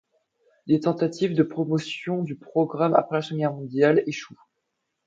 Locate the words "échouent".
4.07-4.41